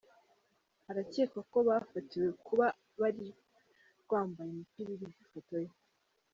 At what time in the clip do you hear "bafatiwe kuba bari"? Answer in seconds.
1.67-3.27